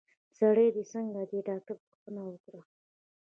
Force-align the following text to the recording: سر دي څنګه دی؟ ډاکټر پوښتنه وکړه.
سر 0.37 0.57
دي 0.75 0.83
څنګه 0.93 1.21
دی؟ 1.29 1.39
ډاکټر 1.49 1.75
پوښتنه 1.83 2.21
وکړه. 2.25 2.61